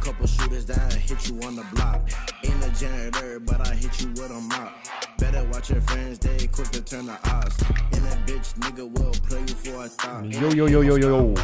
[0.00, 2.00] couple shooters that hit you on the block.
[2.44, 4.72] Ain't a janitor, but I hit you with a mop.
[5.18, 7.56] Better watch your friends, they quick to turn the odds.
[7.92, 10.24] And a bitch nigga will play you for a thought.
[10.24, 11.34] Jõu-jõu-jõu-jõu-jõu,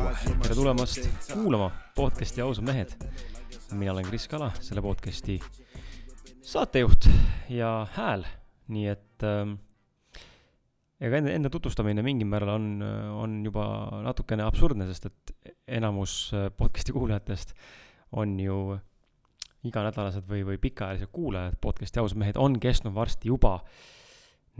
[0.40, 1.04] tere tulemast
[1.34, 2.96] kuulama podcasti Ausad mehed.
[3.72, 5.41] mina olen Kris Kala, selle podcasti
[6.46, 7.09] saatejuht
[7.50, 8.23] ja hääl,
[8.73, 9.56] nii et ähm,
[11.02, 12.68] ega enda, enda tutvustamine mingil määral on,
[13.20, 13.66] on juba
[14.06, 15.34] natukene absurdne, sest et
[15.66, 17.52] enamus äh, podcast'i kuulajatest
[18.12, 18.78] on ju
[19.66, 23.59] iganädalased või, või pikaajalised kuulajad, podcast'i ausad mehed on kestnud varsti juba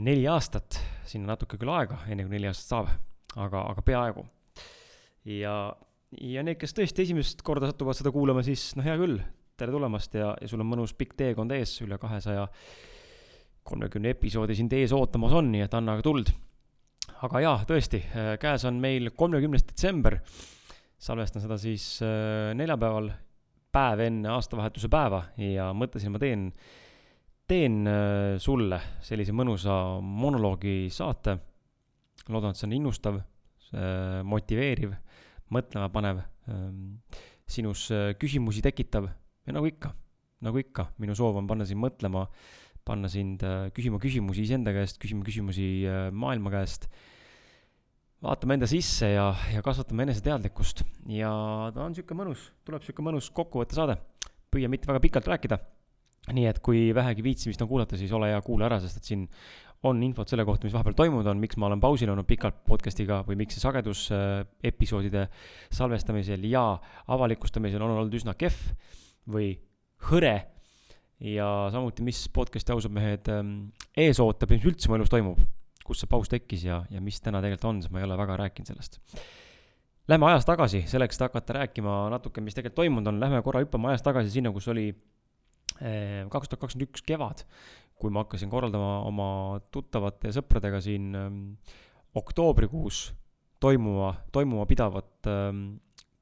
[0.03, 2.91] neli aastat, sinna natuke küll aega, enne kui neli aastat saab,
[3.37, 4.27] aga, aga peaaegu.
[5.31, 5.55] ja,
[6.21, 9.21] ja need, kes tõesti esimest korda satuvad seda kuulama, siis no hea küll,
[9.57, 12.49] tere tulemast ja, ja sul on mõnus pikk teekond ees, üle kahesaja
[13.67, 16.31] kolmekümne episoodi sind ees ootamas on, nii et anna aga tuld.
[17.27, 18.03] aga jaa, tõesti,
[18.41, 20.19] käes on meil kolmekümnes detsember,
[20.99, 23.11] salvestan seda siis äh, neljapäeval,
[23.77, 26.49] päev enne aastavahetuse päeva ja mõtlesin, ma teen,
[27.49, 31.37] teen äh, sulle sellise mõnusa monoloogi saate.
[32.29, 33.19] loodan, et see on innustav,
[34.27, 34.95] motiveeriv,
[35.53, 36.99] mõtlema panev, ähm,
[37.47, 39.09] sinus äh, küsimusi tekitav
[39.47, 39.93] ja nagu ikka,
[40.47, 42.27] nagu ikka, minu soov on panna sind mõtlema,
[42.87, 46.89] panna sind äh, küsima küsimusi iseenda käest, küsima küsimusi äh, maailma käest,
[48.25, 51.31] vaatame enda sisse ja, ja kasvatame eneseteadlikkust ja
[51.75, 53.99] ta on niisugune mõnus, tuleb niisugune mõnus kokkuvõtte saade.
[54.51, 55.59] püüan mitte väga pikalt rääkida,
[56.33, 59.27] nii et kui vähegi viitsimist on kuulata, siis ole hea, kuula ära, sest et siin
[59.85, 63.21] on infot selle kohta, mis vahepeal toimunud on, miks ma olen pausil olnud pikalt podcast'iga
[63.27, 65.27] või miks see sagedus äh, episoodide
[65.75, 66.65] salvestamisel ja
[67.13, 68.73] avalikustamisel on olnud üsna kehv
[69.29, 69.53] või
[70.09, 70.37] hõre.
[71.21, 73.53] Ja samuti, mis podcast'i ausad mehed ähm,
[73.97, 75.41] ees ootab ja mis üldse mu elus toimub,
[75.87, 78.39] kus see paus tekkis ja, ja mis täna tegelikult on, sest ma ei ole väga
[78.43, 79.01] rääkinud sellest.
[80.07, 83.91] Lähme ajas tagasi, selleks, et hakata rääkima natuke, mis tegelikult toimunud on, lähme korra hüppame
[83.91, 84.89] ajas tagasi sinna, kus oli
[85.81, 87.43] äh, kaks tuhat kakskümmend üks kevad,
[87.99, 89.29] kui ma hakkasin korraldama oma
[89.73, 91.41] tuttavate ja sõpradega siin ähm,
[92.17, 93.09] oktoobrikuus
[93.61, 95.65] toimuma, toimuma pidavat ähm,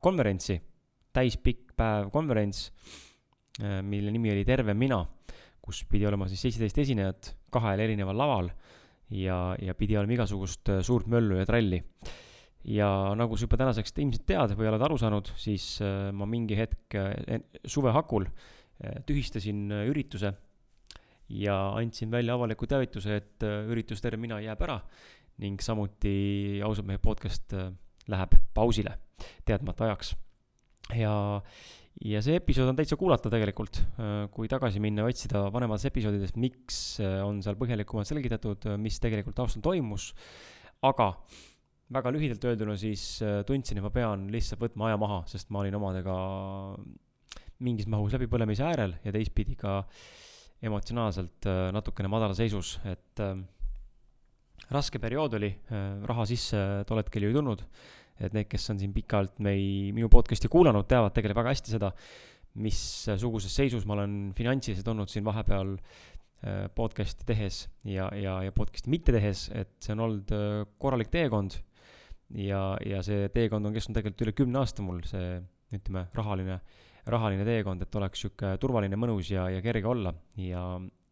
[0.01, 0.61] konverentsi
[1.15, 2.71] täispikk päev konverents,
[3.61, 5.03] äh, mille nimi oli Terve mina,
[5.65, 8.51] kus pidi olema siis seitseteist esinejat kahel erineval laval
[9.15, 11.83] ja, ja pidi olema igasugust äh, suurt möllu ja tralli.
[12.65, 16.57] ja nagu sa juba tänaseks ilmselt tead või oled aru saanud, siis äh, ma mingi
[16.59, 16.97] hetk
[17.67, 18.29] suve hakul
[19.07, 20.33] tühistasin ürituse
[21.31, 24.81] ja andsin välja avaliku teavituse, et üritus Terve mina jääb ära
[25.41, 27.55] ning samuti ausad mehed podcast
[28.11, 28.97] läheb pausile
[29.47, 30.11] teadmata ajaks
[30.99, 31.15] ja,
[32.03, 36.35] ja see episood on täitsa kuulata tegelikult, äh, kui tagasi minna ja otsida vanemates episoodides,
[36.41, 40.11] miks äh, on seal põhjalikumalt selgitatud, äh, mis tegelikult taustal toimus,
[40.85, 41.13] aga
[41.95, 45.77] väga lühidalt öelduna siis tundsin, et ma pean lihtsalt võtma aja maha, sest ma olin
[45.79, 46.15] omadega
[47.63, 49.83] mingis mahus läbipõlemise äärel ja teistpidi ka
[50.65, 53.37] emotsionaalselt natukene madalseisus, et äh,
[54.75, 55.51] raske periood oli,
[56.09, 56.59] raha sisse
[56.89, 57.65] tol hetkel ju ei tulnud.
[58.23, 61.91] Et need, kes on siin pikalt mei-, minu podcast'i kuulanud, teavad tegelikult väga hästi seda,
[62.63, 68.93] missuguses seisus ma olen finantsiliselt olnud siin vahepeal äh, podcast'i tehes ja, ja, ja podcast'i
[68.95, 71.59] mitte tehes, et see on olnud äh, korralik teekond.
[72.35, 75.37] Ja, ja see teekond on kestnud tegelikult üle kümne aasta mul, see
[75.75, 76.61] ütleme, rahaline,
[77.11, 80.15] rahaline teekond, et oleks niisugune turvaline, mõnus ja, ja kerge olla.
[80.41, 80.65] Ja,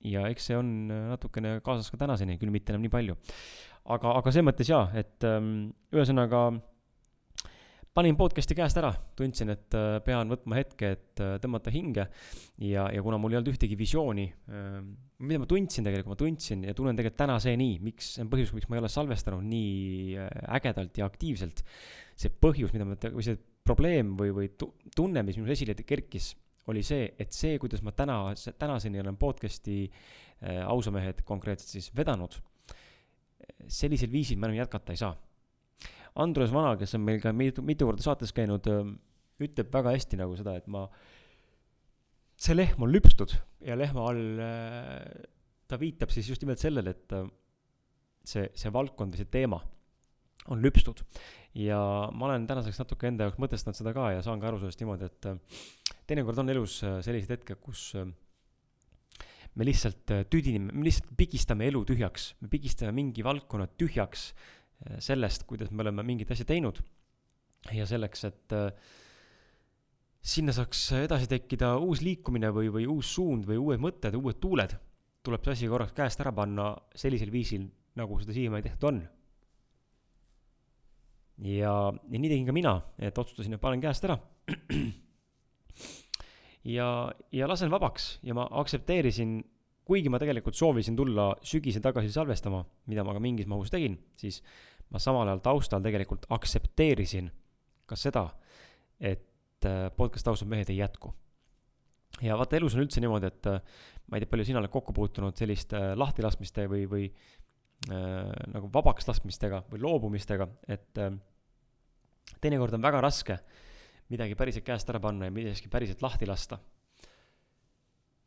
[0.09, 3.17] ja eks see on natukene kaasas ka tänaseni, küll mitte enam nii palju.
[3.85, 6.51] aga, aga selles mõttes jaa, et ähm, ühesõnaga
[7.93, 12.07] panin podcast'i käest ära, tundsin, et äh, pean võtma hetke, et äh, tõmmata hinge
[12.65, 16.65] ja, ja kuna mul ei olnud ühtegi visiooni, ähm, mida ma tundsin tegelikult, ma tundsin
[16.69, 20.31] ja tunnen tegelikult tänaseni, miks, see on põhjus, miks ma ei ole salvestanud nii äh,
[20.57, 21.65] ägedalt ja aktiivselt,
[22.17, 24.49] see põhjus, mida ma, või see probleem või, või
[24.97, 26.33] tunne, mis minus esile kerkis,
[26.71, 28.19] oli see, et see, kuidas ma täna,
[28.59, 32.37] tänaseni olen podcast'i äh, ausamehed konkreetselt siis vedanud,
[33.67, 35.15] sellisel viisil ma enam jätkata ei saa
[36.23, 38.67] Andrus Vana, kes on meil ka mitu, mitu korda saates käinud,
[39.43, 40.85] ütleb väga hästi nagu seda, et ma,
[42.37, 43.33] see lehm on lüpstud
[43.65, 44.43] ja lehma all
[45.73, 47.15] ta viitab siis just nimelt sellele, et
[48.29, 49.63] see, see valdkond või see teema
[50.53, 51.01] on lüpstud.
[51.59, 51.79] Ja
[52.17, 55.11] ma olen tänaseks natuke enda jaoks mõtestanud seda ka ja saan ka aru sellest niimoodi,
[55.11, 57.91] et teinekord on elus sellised hetked, kus
[59.53, 64.31] me lihtsalt tüdineme, me lihtsalt pigistame elu tühjaks, me pigistame mingi valdkonna tühjaks
[64.99, 66.81] sellest, kuidas me oleme mingit asja teinud
[67.71, 68.73] ja selleks, et äh,
[70.23, 74.75] sinna saaks edasi tekkida uus liikumine või, või uus suund või uued mõtted, uued tuuled,
[75.23, 77.69] tuleb see asi korraks käest ära panna sellisel viisil,
[77.99, 79.03] nagu seda siiamaani tehtud on.
[81.43, 84.19] Ja, ja nii tegin ka mina, et otsustasin, et panen käest ära.
[86.77, 86.89] ja,
[87.35, 89.41] ja lasen vabaks ja ma aktsepteerisin,
[89.87, 94.43] kuigi ma tegelikult soovisin tulla sügisel tagasi salvestama, mida ma ka mingis mahus tegin, siis
[94.93, 97.31] ma samal ajal taustal tegelikult aktsepteerisin
[97.89, 98.29] ka seda,
[99.01, 101.13] et äh, podcast Ausad mehed ei jätku.
[102.23, 103.61] ja vaata, elus on üldse niimoodi, et äh,
[104.07, 107.07] ma ei tea, palju sina oled kokku puutunud selliste lahtilaskmiste või, või
[107.91, 111.11] äh, nagu vabaks laskmistega või loobumistega, et äh,
[112.43, 113.39] teinekord on väga raske
[114.13, 116.59] midagi päriselt käest ära panna ja midagi päriselt lahti lasta.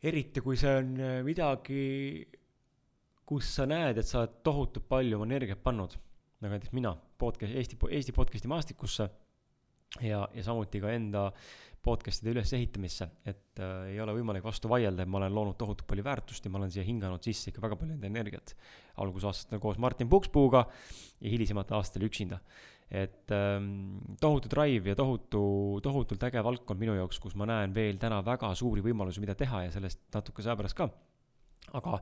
[0.06, 2.26] eriti, kui see on äh, midagi,
[3.26, 5.96] kus sa näed, et sa oled tohutult palju oma energiat pannud,
[6.44, 9.08] nagu näiteks mina, podcast, Eesti, Eesti podcast'i maastikusse
[10.06, 11.32] ja, ja samuti ka enda
[11.86, 16.06] podcast'ide ülesehitamisse, et äh, ei ole võimalik vastu vaielda, et ma olen loonud tohutult palju
[16.06, 18.56] väärtust ja ma olen siia hinganud sisse ikka väga palju enda energiat.
[19.02, 20.68] algusaastatel koos Martin Pukspuuga
[21.20, 22.42] ja hilisematel aastatel üksinda
[22.86, 25.42] et ähm, tohutu drive ja tohutu,
[25.84, 29.66] tohutult äge valdkond minu jaoks, kus ma näen veel täna väga suuri võimalusi, mida teha
[29.66, 30.90] ja sellest natuke aja pärast ka.
[31.74, 32.00] aga,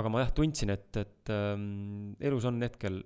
[0.00, 3.02] aga ma jah, tundsin, et, et ähm, elus on hetkel,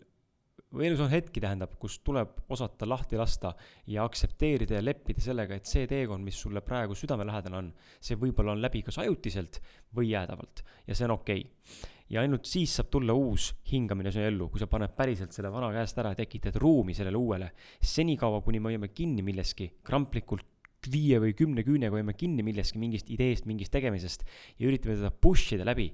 [0.74, 3.54] või elus on hetki, tähendab, kus tuleb osata lahti lasta
[3.90, 8.54] ja aktsepteerida ja leppida sellega, et see teekond, mis sulle praegu südamelähedane on, see võib-olla
[8.54, 9.58] on läbi kas ajutiselt
[9.96, 14.26] või jäädavalt ja see on okei okay ja ainult siis saab tulla uus hingamine sinu
[14.26, 17.50] ellu, kui sa paned päriselt selle vana käest ära ja tekitad ruumi sellele uuele.
[17.80, 23.10] senikaua, kuni me hoiame kinni milleski, kramplikult viie või kümne küünega hoiame kinni millestki, mingist
[23.12, 24.24] ideest, mingist tegemisest
[24.58, 25.90] ja üritame teda push ida läbi,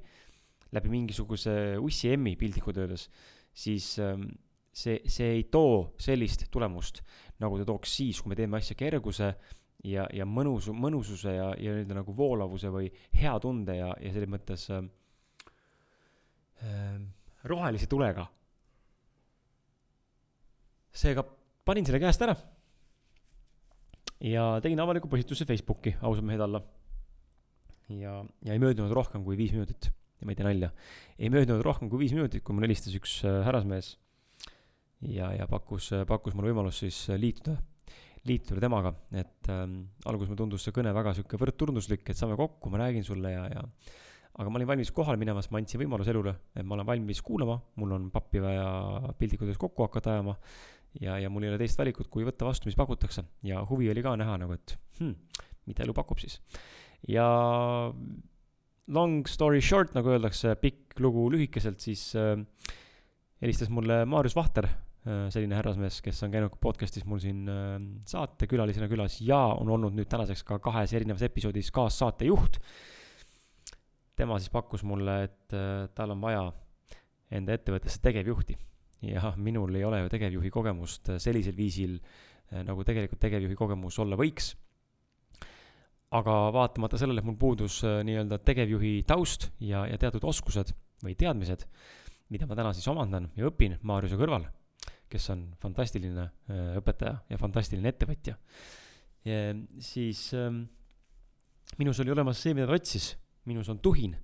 [0.72, 3.08] läbi mingisuguse ussi emmi piltlikult öeldes,
[3.56, 4.28] siis ähm,
[4.76, 7.00] see, see ei too sellist tulemust,
[7.40, 9.32] nagu ta tooks siis, kui me teeme asja kerguse
[9.84, 14.32] ja, ja mõnus, mõnususe ja, ja nii-öelda nagu voolavuse või hea tunde ja, ja selles
[14.32, 14.84] mõttes äh,
[16.64, 17.10] Ehm,
[17.44, 18.26] rohelise tulega.
[20.96, 21.20] seega
[21.68, 22.34] panin selle käest ära.
[24.24, 26.62] ja tegin avaliku postituse Facebooki ausad mehed alla.
[27.88, 30.72] ja, ja ei möödunud rohkem kui viis minutit ja ma ei tee nalja.
[31.18, 33.98] ei möödunud rohkem kui viis minutit, kui mulle helistas üks äh, härrasmees
[35.04, 37.56] ja, ja pakkus, äh, pakkus mulle võimalust siis äh, liituda,
[38.26, 42.72] liituda temaga, et ähm, alguses mulle tundus see kõne väga sihuke võrdtunduslik, et saame kokku,
[42.72, 43.66] ma räägin sulle ja, ja
[44.36, 47.22] aga ma olin valmis kohale minema, sest ma andsin võimaluse elule, et ma olen valmis
[47.24, 48.66] kuulama, mul on pappi vaja
[49.18, 50.34] piltlikutes kokku hakata ajama
[51.00, 53.24] ja, ja mul ei ole teist valikut, kui võtta vastu, mis pakutakse.
[53.46, 55.14] ja huvi oli ka näha nagu, et hmm,
[55.70, 56.40] mida elu pakub siis.
[57.08, 57.26] ja
[58.86, 62.36] long story short, nagu öeldakse, pikk lugu lühikeselt, siis äh,
[63.42, 67.78] helistas mulle Maarjus Vahter äh,, selline härrasmees, kes on käinud podcast'is mul siin äh,
[68.10, 72.70] saatekülalisena külas ja on olnud nüüd tänaseks ka kahes erinevas episoodis kaassaatejuht äh,
[74.16, 76.46] tema siis pakkus mulle, et äh, tal on vaja
[77.36, 78.56] enda ettevõttesse tegevjuhti.
[79.06, 81.98] ja minul ei ole ju tegevjuhi kogemust äh, sellisel viisil,
[82.52, 84.54] äh, nagu tegelikult tegevjuhi kogemus olla võiks.
[86.16, 90.70] aga vaatamata sellele, et mul puudus nii-öelda tegevjuhi taust ja, ja teatud oskused
[91.04, 91.66] või teadmised,
[92.30, 94.46] mida ma täna siis omandan ja õpin Maarjuse kõrval,
[95.10, 96.24] kes on fantastiline
[96.78, 98.34] õpetaja ja fantastiline ettevõtja,
[99.82, 100.64] siis ähm,
[101.78, 103.12] minus oli olemas see, mida ta otsis
[103.46, 104.16] minus on tuhin,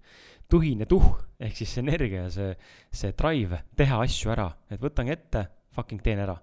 [0.51, 1.07] tuhin ja tuh,
[1.41, 2.51] ehk siis see energia ja see,
[2.93, 6.37] see drive teha asju ära, et võtan ette, fucking teen ära.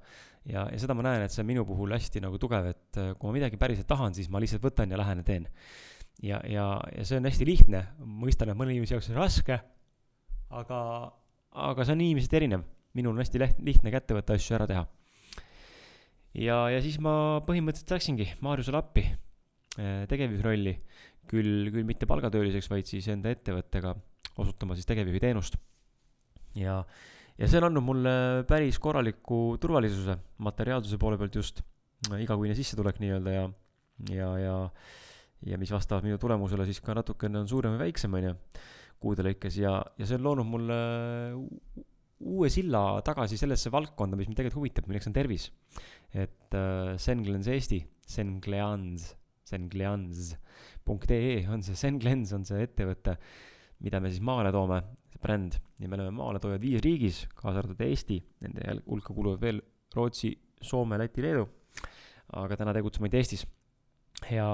[0.47, 3.11] ja, ja seda ma näen, et see on minu puhul hästi nagu tugev, et äh,
[3.19, 5.47] kui ma midagi päriselt tahan, siis ma lihtsalt võtan ja lähen ja teen.
[6.23, 9.59] ja, ja, ja see on hästi lihtne, mõistan, et mõne inimese jaoks on raske,
[10.49, 10.81] aga,
[11.69, 12.65] aga see on inimeseti erinev.
[12.97, 14.85] Minul on hästi leht-, lihtne kätte võtta asju ära teha.
[16.39, 17.13] ja, ja siis ma
[17.47, 20.75] põhimõtteliselt läksingi Maarjusele appi äh, tegevjuhrolli
[21.29, 23.93] küll, küll mitte palgatööliseks, vaid siis enda ettevõttega
[24.39, 25.57] osutama siis tegevjuhi teenust.
[26.57, 26.79] ja,
[27.37, 28.13] ja see on andnud mulle
[28.49, 31.61] päris korraliku turvalisuse materiaalsuse poole pealt just,
[32.17, 33.45] igakuine sissetulek nii-öelda ja,
[34.15, 34.57] ja, ja,
[35.45, 38.35] ja mis vastavalt minu tulemusele siis ka natukene on suurem või väiksem, on ju,
[38.99, 40.79] kuude lõikes ja, ja see on loonud mulle
[42.19, 45.49] uue silla tagasi sellesse valdkonda, mis mind tegelikult huvitab, milleks on tervis.
[46.09, 49.13] et äh, Senglens Eesti, Sengleans,
[49.45, 50.35] Sengleans
[50.89, 53.15] .ee on see, Senglens on see ettevõte,
[53.85, 54.79] mida me siis maale toome,
[55.11, 59.61] see bränd, ja me oleme maaletoojad viies riigis, kaasa arvatud Eesti, nende hulka kuuluvad veel
[59.95, 61.45] Rootsi, Soome, Läti, Leedu,
[62.39, 63.45] aga täna tegutseme ainult Eestis.
[64.33, 64.49] ja,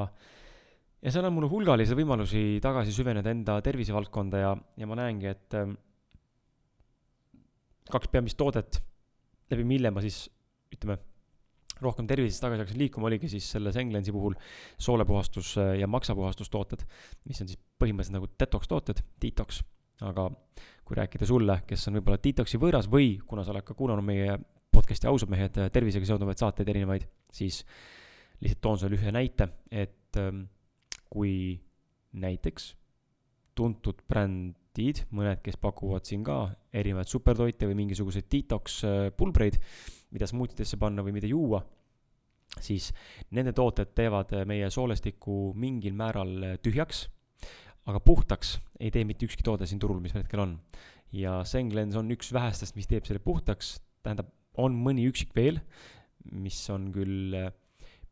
[1.01, 5.57] ja see annab mulle hulgaliselt võimalusi tagasi süveneda enda tervisevaldkonda ja, ja ma näengi, et
[5.57, 5.79] ähm,
[7.92, 8.80] kaks peamist toodet,
[9.51, 10.25] läbi mille ma siis
[10.74, 10.98] ütleme,
[11.84, 14.36] rohkem tervisest tagasi hakkasin liikuma, oligi siis selle Senglensi puhul
[14.82, 16.86] soolepuhastus äh, ja maksapuhastustooted,
[17.30, 19.62] mis on siis põhimõtteliselt nagu detox tooted, detox.
[20.04, 20.30] aga
[20.86, 24.38] kui rääkida sulle, kes on võib-olla detox'i võõras või kuna sa oled ka kuulanud meie
[24.75, 27.63] podcast'i ausad mehed äh, tervisega seonduvaid saateid erinevaid, siis
[28.42, 30.46] lihtsalt toon sulle ühe näite, et ähm,
[31.12, 31.56] kui
[32.15, 32.74] näiteks
[33.56, 39.60] tuntud brändid, mõned, kes pakuvad siin ka erinevaid supertoite või mingisuguseid detox äh, pulbreid,
[40.16, 41.62] mida smuutidesse panna või mida juua,
[42.62, 42.92] siis
[43.36, 47.06] nende tooted teevad äh, meie soolestiku mingil määral tühjaks,
[47.86, 50.58] aga puhtaks ei tee mitte ükski toode siin turul, mis hetkel on.
[51.16, 55.62] ja Senglens on üks vähestest, mis teeb selle puhtaks, tähendab, on mõni üksik veel,
[56.32, 57.36] mis on küll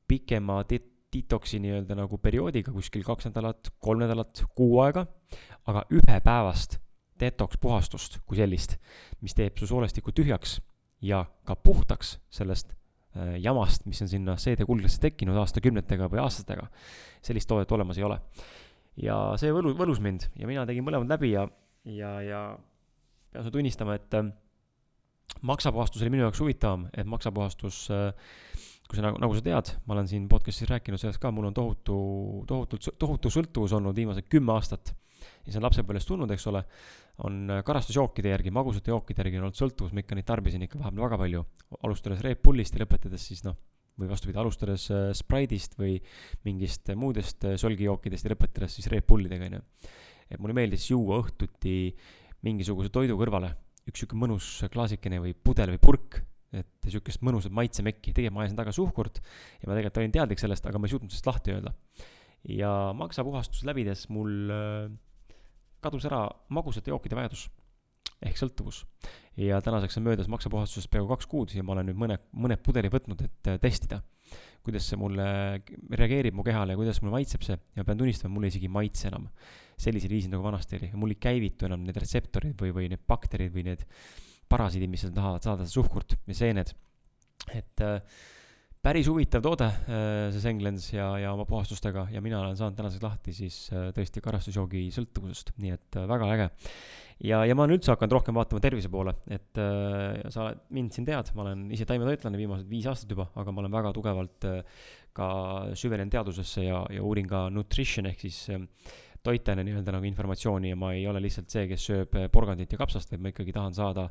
[0.07, 5.05] pikema det-, detoksi nii-öelda nagu perioodiga, kuskil kaks nädalat, kolm nädalat, kuu aega,
[5.69, 6.79] aga ühepäevast
[7.19, 8.77] detoks puhastust kui sellist,
[9.21, 10.57] mis teeb su soolestiku tühjaks
[11.03, 16.67] ja ka puhtaks sellest äh, jamast, mis on sinna seedekulglasse tekkinud aastakümnetega või aastatega,
[17.23, 18.19] sellist toodet olemas ei ole.
[18.97, 21.47] ja see võlu-, võlus mind ja mina tegin mõlemad läbi ja,
[21.89, 22.41] ja, ja
[23.31, 24.31] pean sulle tunnistama, et äh,
[25.41, 28.11] maksapuhastus oli minu jaoks huvitavam, et maksapuhastus äh,
[28.93, 31.55] kui sa nagu, nagu sa tead, ma olen siin podcast'is rääkinud sellest ka, mul on
[31.57, 31.95] tohutu,
[32.45, 34.91] tohutult, tohutu sõltuvus olnud viimased kümme aastat.
[35.47, 36.61] ja see on lapsepõlvest tulnud, eks ole,
[37.25, 40.77] on äh, karastusjookide järgi, magusate jookide järgi on olnud sõltuvus, ma ikka neid tarbisin ikka
[40.77, 41.41] vahepeal väga palju.
[41.79, 43.55] alustades Red Bullist ja lõpetades siis noh,
[43.97, 45.95] või vastupidi, alustades äh, Sprite'ist või
[46.45, 49.63] mingist muudest äh, solgijookidest ja lõpetades siis Red Bullidega, on ju.
[50.29, 51.95] et mulle meeldis juua õhtuti
[52.45, 53.55] mingisuguse toidu kõrvale
[53.89, 56.21] üks sihuke mõnus klaasikene või pudel või purk
[56.59, 60.67] et sihukest mõnusat maitsemekki, tegelikult ma ajasin taga suhkurt ja ma tegelikult olin teadlik sellest,
[60.69, 61.73] aga ma ei suutnud sellest lahti öelda.
[62.43, 62.69] ja
[62.99, 64.87] maksapuhastus läbides mul äh,
[65.83, 67.47] kadus ära magusate jookide vajadus
[68.23, 68.83] ehk sõltuvus.
[69.37, 72.91] ja tänaseks on möödas maksapuhastusest peaaegu kaks kuud ja ma olen nüüd mõne, mõned pudeli
[72.93, 74.01] võtnud, et äh, testida,
[74.63, 75.25] kuidas see mulle
[75.91, 79.27] reageerib mu kehale ja kuidas mulle maitseb see ja pean tunnistama, isegi ei maitse enam
[79.79, 83.51] sellisel viisil, nagu vanasti oli, mul ei käivitu enam need retseptorid või, või need bakterid
[83.55, 83.83] või need
[84.51, 86.73] parasiidid, mis seal tahavad saada, suhkurt ja seened.
[87.51, 87.99] et äh,
[88.83, 93.03] päris huvitav toode, äh, see Senglens ja, ja oma puhastustega ja mina olen saanud tänaseks
[93.03, 96.47] lahti siis äh, tõesti karastusjoogi sõltuvusest, nii et väga äge.
[97.27, 99.61] ja, ja ma olen üldse hakanud rohkem vaatama tervise poole, et
[100.33, 103.75] sa mind siin tead, ma olen ise taimetoitlane viimased viis aastat juba, aga ma olen
[103.75, 104.49] väga tugevalt
[105.13, 105.27] ka
[105.77, 108.47] süvenenud teadusesse ja, ja uurin ka nutrition ehk siis
[109.23, 112.79] toitaine nii-öelda nagu informatsiooni ja ma ei ole lihtsalt see, kes sööb eh, porgandit ja
[112.79, 114.09] kapsast, vaid ma ikkagi tahan saada,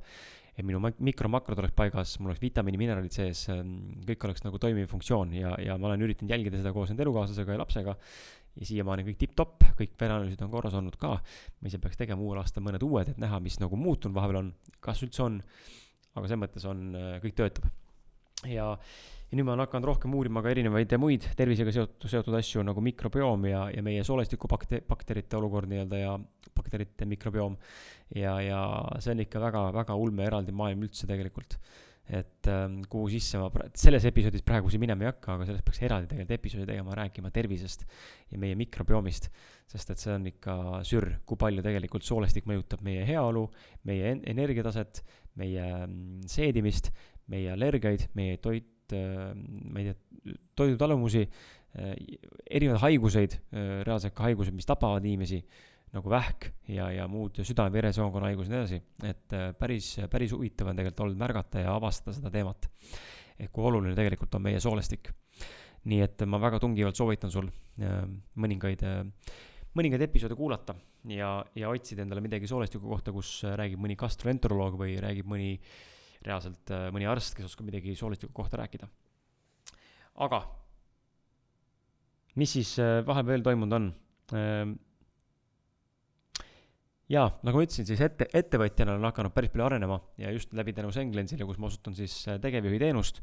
[0.57, 3.75] et minu mikromakrod oleks paigas, mul oleks vitamiini, mineraalid sees, ehm,
[4.09, 7.57] kõik oleks nagu toimiv funktsioon ja, ja ma olen üritanud jälgida seda koos enda elukaaslasega
[7.57, 7.97] ja lapsega.
[8.53, 11.15] ja siiamaani kõik tipp-topp, kõik vereanalüüsid on korras olnud ka.
[11.61, 14.53] ma ise peaks tegema uuel aastal mõned uued, et näha, mis nagu muutunud vahepeal on,
[14.81, 15.41] kas üldse on.
[16.13, 17.71] aga selles mõttes on, eh, kõik töötab.
[18.49, 18.77] ja
[19.33, 22.83] ja nüüd ma olen hakanud rohkem uurima ka erinevaid muid tervisega seotud, seotud asju nagu
[22.85, 26.19] mikrobioom ja, ja meie soolestikubakte-, bakterite olukord nii-öelda ja
[26.53, 27.57] bakterite mikrobioom.
[28.15, 28.59] ja, ja
[29.01, 31.57] see on ikka väga, väga ulme eraldi maailm üldse tegelikult.
[32.13, 35.65] et ähm, kuhu sisse ma pra-, selles episoodis praegu siin minema ei hakka, aga sellest
[35.65, 37.87] peaks eraldi tegelikult episoodi tegema, rääkima tervisest
[38.29, 39.31] ja meie mikrobioomist.
[39.73, 43.47] sest et see on ikka sür, kui palju tegelikult soolestik mõjutab meie heaolu,
[43.89, 45.01] meie energiataset,
[45.41, 46.93] meie mm, seedimist,
[47.33, 49.33] meie allergiaid, meie toit, Äh,
[49.73, 51.23] ma ei tea, toidutalumusi,
[51.79, 51.93] äh,
[52.51, 55.41] erinevaid haiguseid, äh, reaalselt ka haigused, mis tapavad inimesi,
[55.93, 58.79] nagu vähk ja, ja muud südame-veresoonkonna haigused ja nii edasi.
[59.05, 62.69] et päris, päris huvitav on tegelikult olnud märgata ja avastada seda teemat.
[63.39, 65.11] et kui oluline tegelikult on meie soolestik.
[65.85, 68.87] nii et ma väga tungivalt soovitan sul mõningaid,
[69.77, 70.75] mõningaid episoode kuulata
[71.13, 75.92] ja, ja otsida endale midagi soolestiku kohta, kus räägib mõni gastroenteroloog või räägib mõni äh,
[76.27, 78.89] reaalselt äh, mõni arst, kes oskab midagi soolistiku kohta rääkida.
[80.27, 80.43] aga
[82.41, 83.91] mis siis äh, vahepeal toimunud on?
[84.37, 84.77] Ähm,
[87.13, 90.73] jaa, nagu ma ütlesin, siis ette, ettevõtjana olen hakanud päris palju arenema ja just läbi
[90.73, 93.21] tänu Senglensile, kus ma osutan siis äh, tegevjuhi teenust.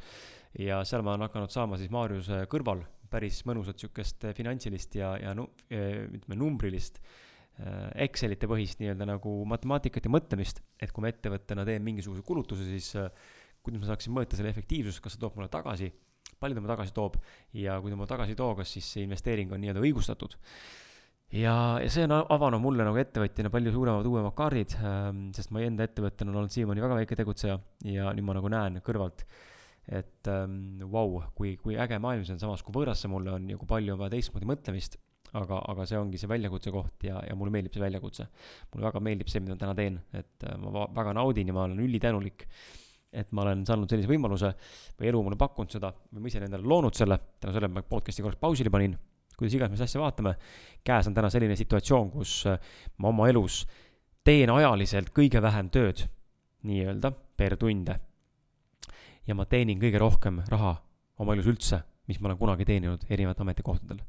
[0.59, 5.33] ja seal ma olen hakanud saama siis Maarjuse kõrval päris mõnusat sihukest finantsilist ja, ja
[5.33, 7.25] nu-, ütleme numbrilist Äh,
[8.05, 12.93] Excelite põhist nii-öelda nagu matemaatikat ja mõtlemist, et kui ma ettevõttena teen mingisuguse kulutuse, siis
[12.95, 13.09] äh,
[13.63, 15.89] kuidas ma saaksin mõõta selle efektiivsust, kas see toob mulle tagasi,
[16.39, 17.17] palju ta mulle tagasi toob
[17.57, 20.37] ja kui ta mulle tagasi ei too, kas siis see investeering on nii-öelda õigustatud.
[21.35, 25.61] ja, ja see on avanud mulle nagu ettevõtjana palju suuremad, uuemad kaardid, ähm, sest ma
[25.65, 29.25] enda ettevõttena olen olnud siiamaani väga väike tegutseja ja nüüd ma nagu näen kõrvalt,
[29.89, 33.11] et ähm, vau um, wow,, kui, kui äge maailm see on, samas kui võõras see
[33.11, 34.99] mulle on ja kui palju on vaja teistmoodi mõtlemist
[35.37, 38.27] aga, aga see ongi see väljakutse koht ja, ja mulle meeldib see väljakutse.
[38.73, 41.65] mulle väga meeldib see, mida ma täna teen, et äh, ma väga naudin ja ma
[41.67, 42.47] olen ülitänulik,
[43.13, 44.53] et ma olen saanud sellise võimaluse
[44.97, 48.25] või elu mulle pakkunud seda või ma ise endale loonud selle, tänu sellele ma podcast'i
[48.25, 48.95] korraks pausile panin,
[49.37, 50.35] kuidas iganes me seda asja vaatame,
[50.85, 52.57] käes on täna selline situatsioon, kus äh,
[52.97, 53.63] ma oma elus
[54.25, 56.05] teen ajaliselt kõige vähem tööd,
[56.65, 57.99] nii-öelda, per tunde.
[59.29, 60.79] ja ma teenin kõige rohkem raha
[61.21, 63.99] oma elus üldse, mis ma olen kunagi teeninud erinevatel ametikohtadel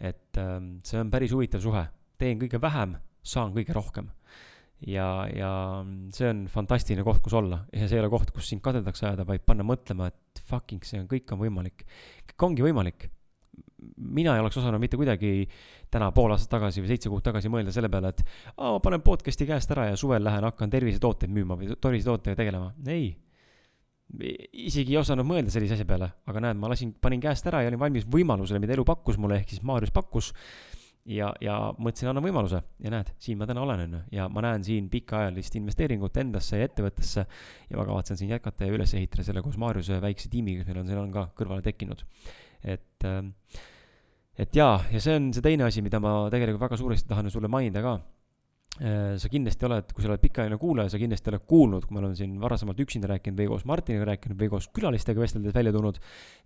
[0.00, 1.84] et ähm, see on päris huvitav suhe,
[2.18, 4.10] teen kõige vähem, saan kõige rohkem.
[4.86, 5.50] ja, ja
[6.14, 9.26] see on fantastiline koht, kus olla ja see ei ole koht, kus sind kadedaks ajada,
[9.26, 11.86] vaid panna mõtlema, et fucking see on, kõik on võimalik.
[12.30, 13.10] kõik ongi võimalik
[13.96, 15.46] mina ei oleks osanud mitte kuidagi
[15.92, 18.22] täna pool aastat tagasi või seitse kuud tagasi mõelda selle peale, et
[18.56, 22.72] aa, ma panen podcast'i käest ära ja suvel lähen hakkan tervisetooteid müüma või tervisetootega tegelema.
[22.86, 23.14] ei.
[24.08, 27.68] Isegi ei osanud mõelda sellise asja peale, aga näed, ma lasin, panin käest ära ja
[27.70, 30.32] olin valmis võimalusele, mida elu pakkus mulle, ehk siis Maarjus pakkus.
[31.08, 34.42] ja, ja mõtlesin, annan võimaluse ja näed, siin ma täna olen, on ju, ja ma
[34.44, 37.26] näen siin pikaajalist investeeringut endasse ja ettevõttesse.
[37.70, 40.82] ja ma kavatsen siin jätkata ja üles ehitada selle koos Maarjuse väikse tiimiga, kes meil
[40.82, 42.04] on, seal on ka kõrvale tekkinud
[42.64, 43.32] et, ähm,
[44.38, 47.50] et jaa, ja see on see teine asi, mida ma tegelikult väga suuresti tahan sulle
[47.50, 47.98] mainida ka.
[48.78, 51.98] Äh, sa kindlasti oled, kui sa oled pikaajaline kuulaja, sa kindlasti oled kuulnud, kui me
[51.98, 55.96] oleme siin varasemalt üksinda rääkinud või koos Martiniga rääkinud või koos külalistega vesteldes välja tulnud,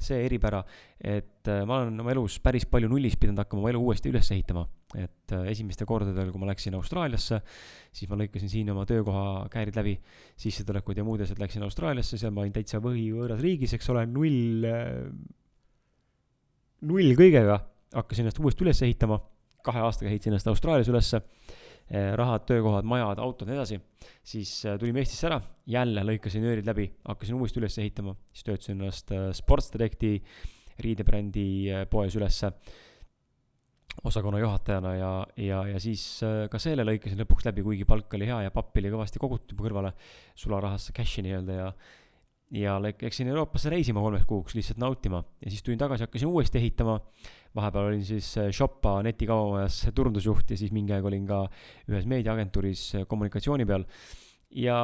[0.01, 0.63] see eripära,
[0.97, 4.33] et äh, ma olen oma elus päris palju nullist pidanud hakkama oma elu uuesti üles
[4.33, 4.65] ehitama.
[4.97, 7.43] et äh, esimestel kordadel, kui ma läksin Austraaliasse,
[7.93, 9.99] siis ma lõikasin siin oma töökoha käärid läbi,
[10.41, 14.07] sissetulekud ja muud asjad, läksin Austraaliasse, seal ma olin täitsa võhi võõras riigis, eks ole,
[14.09, 14.65] null
[16.81, 17.61] null kõigega
[17.93, 19.21] hakkasin ennast uuesti üles ehitama,
[19.65, 21.21] kahe aastaga ehitasin ennast Austraalias ülesse,
[21.91, 23.79] rahad, töökohad, majad, autod nii edasi,
[24.25, 28.79] siis eh, tulime Eestisse ära, jälle lõikasin nöörid läbi, hakkasin uuesti üles ehitama, siis töötasin
[28.79, 30.17] ennast eh, Sports Directi
[30.83, 31.47] riidebrändi
[31.93, 32.49] poes ülesse
[34.09, 36.05] osakonna juhatajana ja, ja, ja siis
[36.51, 39.67] ka selle lõikasin lõpuks läbi, kuigi palk oli hea ja pappi oli kõvasti kogutud juba
[39.67, 39.93] kõrvale,
[40.43, 41.69] sularahasse cash'i nii-öelda ja
[42.53, 46.99] ja läksin Euroopasse reisima kolmeks kuuks lihtsalt nautima ja siis tulin tagasi, hakkasin uuesti ehitama.
[47.57, 51.45] Vahepeal olin siis äh, Shoppa netikaubamajas turundusjuht ja siis mingi aeg olin ka
[51.91, 53.87] ühes meediaagentuuris äh, kommunikatsiooni peal.
[54.53, 54.77] ja,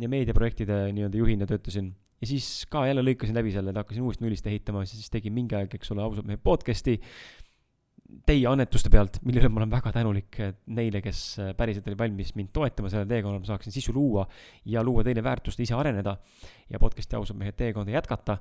[0.00, 4.24] ja meediaprojektide nii-öelda juhina töötasin ja siis ka jälle lõikasin läbi selle, et hakkasin uuesti
[4.24, 6.98] nullist ehitama, siis tegin mingi aeg, eks ole, ausalt mehe podcast'i
[8.28, 10.38] teie annetuste pealt, mille üle ma olen väga tänulik
[10.76, 14.26] neile, kes äh, päriselt olid valmis mind toetama sellel teekonnal, ma saaksin sisu luua
[14.70, 16.16] ja luua teile väärtust, ise areneda
[16.70, 18.38] ja podcast'i ausad mehed teekonda jätkata.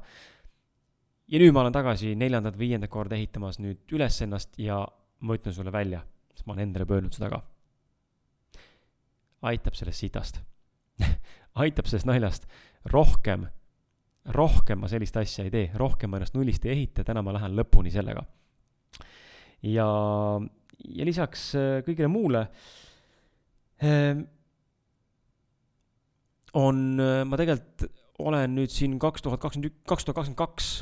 [1.34, 4.84] Ja nüüd ma olen tagasi neljandat, viiendat korda ehitamas nüüd üles ennast ja
[5.26, 6.04] ma ütlen sulle välja,
[6.36, 7.42] sest ma olen endale öelnud seda ka.
[9.50, 10.40] aitab sellest sitast.
[11.64, 12.46] Aitab sellest naljast,
[12.90, 13.48] rohkem,
[14.34, 17.58] rohkem ma sellist asja ei tee, rohkem ma ennast nullist ei ehita, täna ma lähen
[17.58, 18.24] lõpuni sellega.
[19.64, 19.90] Ja,
[20.86, 22.46] ja lisaks äh, kõigele muule
[23.84, 24.26] ähm,
[26.54, 27.86] on, äh, ma tegelikult
[28.24, 30.74] olen nüüd siin kaks tuhat kakskümmend üks, kaks tuhat kakskümmend kaks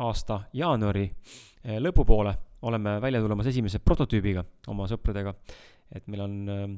[0.00, 2.34] aasta jaanuari äh, lõpupoole
[2.68, 5.34] oleme välja tulemas esimese prototüübiga oma sõpradega.
[5.94, 6.74] et meil on ähm,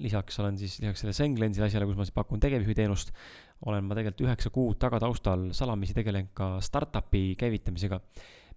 [0.00, 3.12] lisaks olen siis, lisaks sellele Senglensi asjale, kus ma siis pakun tegevjuhiteenust,
[3.66, 8.00] olen ma tegelikult üheksa kuud tagataustal salamisi tegelenud ka startup'i käivitamisega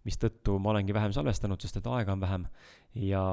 [0.08, 2.48] mistõttu ma olengi vähem salvestanud, sest et aega on vähem.
[2.96, 3.24] ja,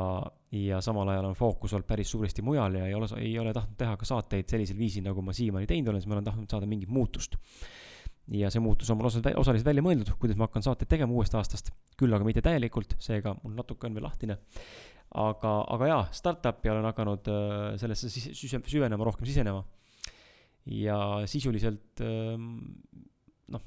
[0.53, 3.79] ja samal ajal on fookus olnud päris suuresti mujal ja ei ole, ei ole tahtnud
[3.81, 6.69] teha ka saateid sellisel viisil, nagu ma siiamaani teinud olen, siis ma olen tahtnud saada
[6.69, 7.39] mingit muutust.
[8.33, 11.35] Ja see muutus on mul osaliselt, osaliselt välja mõeldud, kuidas ma hakkan saateid tegema uuest
[11.37, 14.39] aastast, küll aga mitte täielikult, seega mul natuke on veel lahtine.
[15.15, 19.65] aga, aga jaa, startup'i olen hakanud äh, sellesse süvenema, rohkem sisenema.
[20.65, 20.97] ja
[21.29, 22.57] sisuliselt ähm,
[23.53, 23.61] noh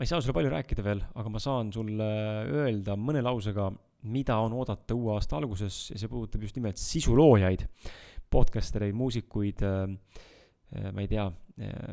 [0.00, 2.06] ma ei saa sulle palju rääkida veel, aga ma saan sulle
[2.48, 3.66] öelda mõne lausega,
[4.08, 7.66] mida on oodata uue aasta alguses ja see puudutab just nimelt sisuloojaid,
[8.32, 11.26] podcastereid, muusikuid, äh, ma ei tea,
[11.60, 11.92] äh,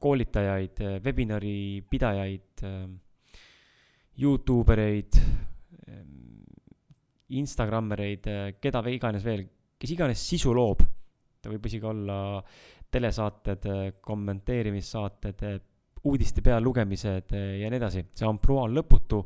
[0.00, 2.64] koolitajaid, äh, webinari pidajaid,
[4.16, 5.18] Youtube ereid,
[7.36, 8.28] Instagrammereid,
[8.62, 9.42] keda või iganes veel,
[9.76, 10.80] kes iganes sisu loob,
[11.42, 12.16] ta võib isegi olla
[12.96, 13.66] telesaated,
[14.00, 15.44] kommenteerimissaated,
[16.06, 19.22] uudiste pealugemised eh, ja nii edasi, see ampluaa on lõputu,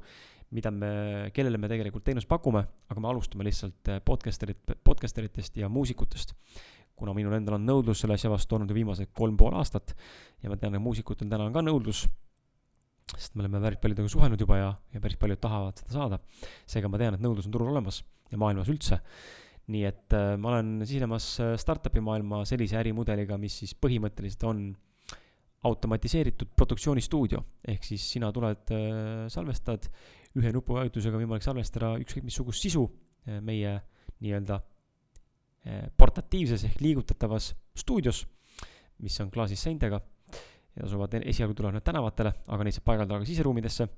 [0.57, 0.91] mida me,
[1.35, 6.35] kellele me tegelikult teenust pakume, aga me alustame lihtsalt eh, podcasterit, podcasteritest ja muusikutest.
[7.01, 9.95] Kuna minul endal on nõudlus selle asja vastu olnud ju viimased kolm pool aastat
[10.43, 12.05] ja ma tean, et muusikutel täna on ka nõudlus,
[13.17, 16.21] sest me oleme päris paljudega suhelnud juba ja, ja päris paljud tahavad seda saada.
[16.69, 19.01] seega ma tean, et nõudlus on turul olemas ja maailmas üldse
[19.71, 21.33] nii et äh, ma olen sisenemas
[21.63, 24.65] startup'i maailma sellise ärimudeliga, mis siis põhimõtteliselt on
[25.69, 29.91] automatiseeritud produktsioonistuudio, ehk siis sina tuled, äh, salvestad,
[30.39, 33.77] ühe nupuvajutusega võimalik salvestada ükskõik missugust sisu äh, meie
[34.23, 34.70] nii-öelda äh,
[35.97, 38.25] portatiivses ehk liigutatavas stuudios,
[39.05, 43.29] mis on klaasist seintega ja asuvad, esialgu tulevad nad tänavatele, aga neid saab paigaldada ka
[43.29, 43.89] siseruumidesse.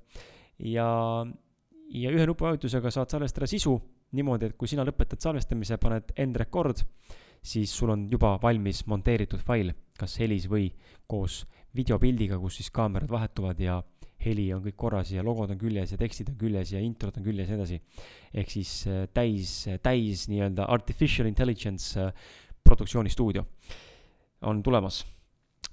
[0.58, 0.86] ja,
[1.94, 3.76] ja ühe nupuvajutusega saad salvestada sisu
[4.12, 6.82] niimoodi, et kui sina lõpetad salvestamise, paned end record
[7.42, 10.68] siis sul on juba valmis monteeritud fail, kas helis või
[11.10, 11.42] koos
[11.76, 13.80] videopildiga, kus siis kaamerad vahetuvad ja
[14.24, 17.26] heli on kõik korras ja logod on küljes ja tekstid on küljes ja introd on
[17.26, 17.80] küljes ja nii edasi.
[18.34, 22.12] ehk siis äh, täis, täis nii-öelda artificial intelligence äh,
[22.64, 23.46] produktsioonistuudio
[24.48, 25.02] on tulemas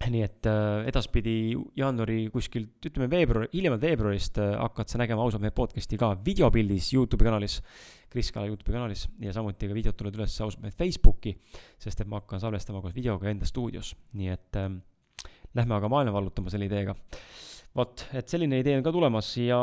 [0.08, 1.34] nii et äh, edaspidi
[1.78, 6.94] jaanuari kuskilt, ütleme veebruar, hiljemalt veebruarist äh, hakkad sa nägema ausalt mehe podcast'i ka videopildis
[6.96, 7.58] Youtube'i kanalis,
[8.12, 11.36] Kris Kala Youtube'i kanalis ja samuti ka videod tulevad üles ausalt mehed Facebooki,
[11.82, 14.72] sest et ma hakkan salvestama koos videoga enda stuudios, nii et äh,
[15.60, 16.96] lähme aga maailma vallutama selle ideega.
[17.80, 19.60] Vot, et selline idee on ka tulemas ja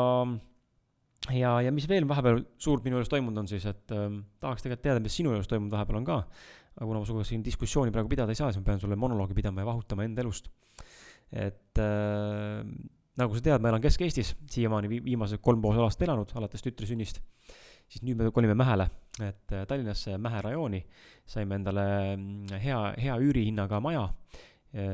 [1.33, 4.07] ja, ja mis veel vahepeal suurt minu elus toimunud on siis, et äh,
[4.41, 6.21] tahaks tegelikult teada, mis sinu elus toimunud vahepeal on ka
[6.77, 9.35] aga kuna ma sinuga siin diskussiooni praegu pidada ei saa, siis ma pean sulle monoloogi
[9.37, 10.51] pidama ja vahutama enda elust.
[11.31, 12.61] et äh,
[13.17, 16.87] nagu sa tead, ma elan Kesk-Eestis, siiamaani vi-, viimased kolm pool aastat elanud, alates tütre
[16.87, 17.19] sünnist.
[17.89, 20.83] siis nüüd me kolime Mähele, et äh, Tallinnasse Mähe rajooni,
[21.25, 24.05] saime endale mm, hea, hea üürihinnaga maja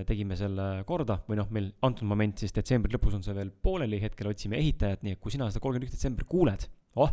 [0.08, 3.98] tegime selle korda või noh, meil antud moment siis detsembri lõpus on see veel pooleli,
[4.04, 6.68] hetkel otsime ehitajat, nii et kui sina seda kolmkümmend üks detsember kuuled,
[7.02, 7.10] oh,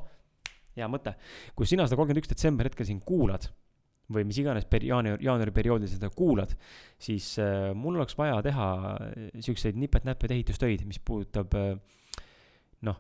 [0.76, 1.14] hea mõte,
[1.56, 3.48] kui sina seda kolmkümmend üks detsember hetkel siin kuulad
[4.10, 6.54] või mis iganes per-, jaanuari, jaanuari perioodil seda kuulad,
[7.00, 11.74] siis äh, mul oleks vaja teha äh, siukseid nipet-näpet ehitustöid, mis puudutab äh,
[12.86, 12.98] noh,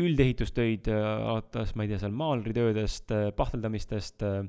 [0.00, 4.42] üldehitustöid äh, alates, ma ei tea, seal maalritöödest äh,, pahteldamistest äh,,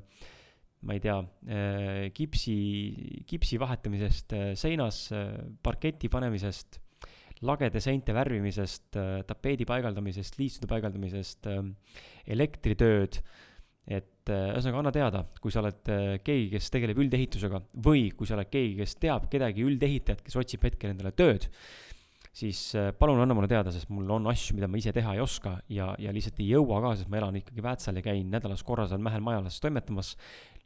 [0.86, 2.56] ma ei tea äh,, kipsi,
[3.28, 6.80] kipsi vahetamisest äh, seinas äh,, parketi panemisest,
[7.46, 8.96] lagede seinte värvimisest
[9.28, 11.48] tapeedi paigaldamisest, liistude paigaldamisest
[12.32, 13.18] elektritööd
[13.86, 15.90] et ühesõnaga, anna teada, kui sa oled
[16.24, 20.64] keegi, kes tegeleb üldehitusega või kui sa oled keegi, kes teab kedagi üldehitajat, kes otsib
[20.66, 21.44] hetkel endale tööd,
[22.36, 22.60] siis
[22.98, 25.92] palun anna mulle teada, sest mul on asju, mida ma ise teha ei oska ja,
[26.02, 29.00] ja lihtsalt ei jõua ka, sest ma elan ikkagi Väätsal ja käin nädalas korra seal
[29.02, 30.14] Mähel majalas toimetamas.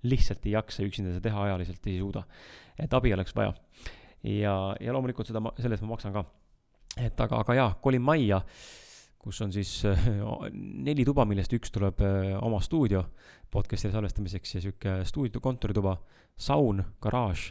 [0.02, 2.24] Lihtsalt ei jaksa üksinda seda teha, ajaliselt ei suuda.
[2.78, 3.54] et abi oleks vaja.
[4.24, 6.24] ja, ja loomulikult seda ma, selle eest ma maksan ka.
[6.96, 8.42] et aga, aga jaa, kolin majja
[9.20, 10.06] kus on siis äh,
[10.52, 13.04] neli tuba, millest üks tuleb äh, oma stuudio
[13.52, 15.98] podcast'i salvestamiseks ja sihuke stuudio, kontorituba,
[16.38, 17.50] saun, garaaž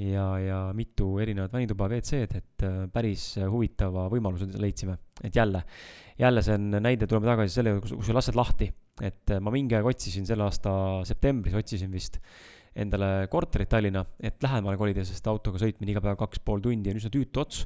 [0.00, 4.96] ja, ja mitu erinevat vänituba, WC-d, et äh, päris huvitava võimaluse leidsime.
[5.22, 5.62] et jälle,
[6.18, 8.70] jälle see on näide, tuleme tagasi selle juurde, kus sa lased lahti.
[9.02, 10.72] et ma mingi aeg otsisin selle aasta
[11.06, 12.20] septembris, otsisin vist
[12.74, 16.98] endale korterit Tallinna, et lähemale kolida, sest autoga sõitmine iga päev kaks pool tundi on
[16.98, 17.64] üsna tüütu ots.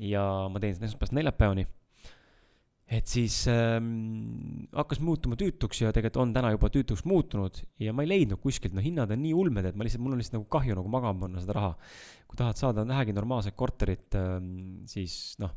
[0.00, 1.66] ja ma teen seda esmaspäevast neljapäevani
[2.84, 8.04] et siis ähm, hakkas muutuma tüütuks ja tegelikult on täna juba tüütuks muutunud ja ma
[8.04, 10.48] ei leidnud kuskilt, no hinnad on nii ulmed, et ma lihtsalt, mul on lihtsalt nagu
[10.52, 11.72] kahju nagu magama panna seda raha.
[12.28, 15.54] kui tahad saada vähegi normaalset korterit ähm,, siis noh,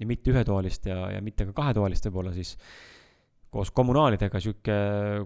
[0.00, 2.56] ja mitte ühetoalist ja, ja mitte ka kahetoalist võib-olla, siis
[3.52, 4.80] koos kommunaalidega sihuke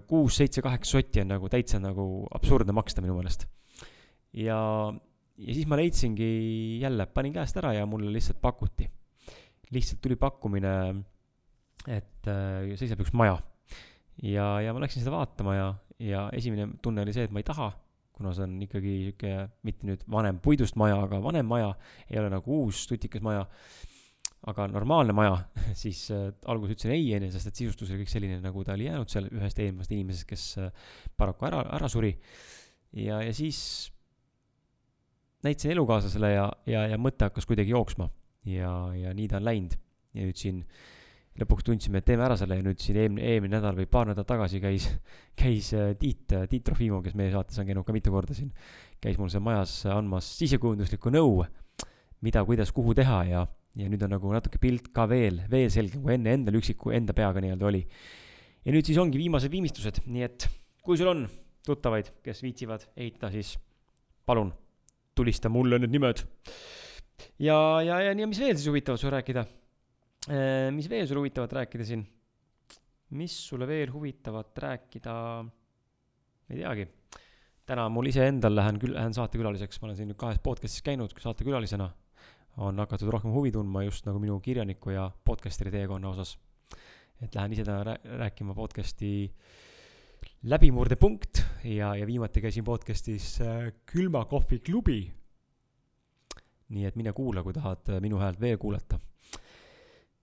[0.09, 3.47] kuus, seitse, kaheksa sotti on nagu täitsa nagu absurdne maksta minu meelest.
[4.35, 4.59] ja,
[5.39, 8.89] ja siis ma leidsingi jälle, panin käest ära ja mulle lihtsalt pakuti.
[9.71, 10.75] lihtsalt tuli pakkumine
[11.91, 13.39] et äh, seisab üks maja.
[14.23, 15.65] ja, ja ma läksin seda vaatama ja,
[16.01, 17.71] ja esimene tunne oli see, et ma ei taha,
[18.15, 19.33] kuna see on ikkagi sihuke
[19.67, 21.73] mitte nüüd vanem puidust maja, aga vanem maja,
[22.09, 23.43] ei ole nagu uus tutikas maja,
[24.49, 25.37] aga normaalne maja,
[25.83, 28.87] siis äh, alguses ütlesin ei, onju, sest et sisustus oli kõik selline, nagu ta oli
[28.89, 32.15] jäänud seal ühest eelmisest inimesest, kes äh, paraku ära, ära suri.
[32.95, 33.59] ja, ja siis
[35.45, 38.07] näitasin elukaaslasele ja, ja, ja mõte hakkas kuidagi jooksma
[38.49, 39.75] ja, ja nii ta on läinud.
[40.15, 40.94] ja nüüd siin äh,
[41.39, 44.29] lõpuks tundsime, et teeme ära selle ja nüüd siin eelmine, eelmine nädal või paar nädalat
[44.29, 44.87] tagasi käis,
[45.41, 48.53] käis äh, Tiit, äh, Tiit Trofimov, kes meie saates on käinud ka mitu korda siin,
[49.03, 51.43] käis mul seal majas andmas sisekujunduslikku nõu,
[52.25, 53.41] mida, kuidas, kuhu teha ja,
[53.75, 57.15] ja nüüd on nagu natuke pilt ka veel, veel selgem kui enne endal üksiku enda
[57.17, 57.83] peaga nii-öelda oli.
[58.63, 60.47] ja nüüd siis ongi viimased viimistlused, nii et
[60.85, 61.25] kui sul on
[61.65, 63.57] tuttavaid, kes viitsivad ehitada, siis
[64.25, 64.53] palun
[65.17, 66.23] tulista mulle need nimed.
[67.43, 69.64] ja, ja, ja, ja mis veel siis huvitavat sul rääkida Äh,
[70.25, 72.05] mis veel sul huvitavat rääkida siin?
[73.13, 75.45] mis sulle veel huvitavat rääkida?
[76.49, 76.87] ei teagi.
[77.65, 81.91] täna mul iseendal lähen küll, lähen saatekülaliseks, ma olen siin nüüd kahes podcast'is käinud saatekülalisena.
[82.57, 86.37] on hakatud rohkem huvi tundma just nagu minu kirjaniku ja podcasteri teekonna osas.
[87.21, 89.29] et lähen ise täna rääkima podcast'i
[90.43, 95.11] läbimurdepunkt ja, ja viimati käisin podcast'is äh, Külma kohvi klubi.
[96.69, 98.99] nii et mine kuula, kui tahad äh, minu häält veel kuulata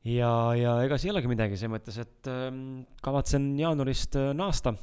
[0.08, 4.74] ja, ja ega siis ei olegi midagi selles mõttes, et ähm, kavatsen jaanuarist äh, naasta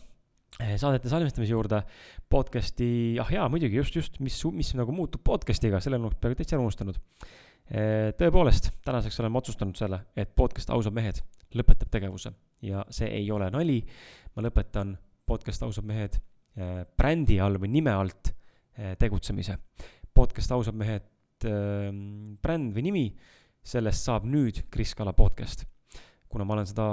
[0.62, 1.82] äh, saadete salvestamise juurde,
[2.32, 6.62] podcast'i, ah jaa, muidugi, just, just, mis, mis nagu muutub podcast'iga, selle olen peaaegu täitsa
[6.62, 7.00] unustanud.
[7.70, 11.22] Äh, tõepoolest, tänaseks oleme otsustanud selle, et podcast Ausad mehed
[11.58, 12.32] lõpetab tegevuse
[12.66, 13.80] ja see ei ole nali.
[14.36, 14.94] ma lõpetan
[15.28, 16.20] podcast Ausad mehed
[17.00, 18.32] brändi all või nime alt
[19.00, 19.56] tegutsemise.
[20.14, 21.06] podcast Ausad mehed,
[21.48, 23.04] ähm, bränd või nimi
[23.70, 25.68] sellest saab nüüd Kris Kala podcast.
[26.30, 26.84] kuna ma olen seda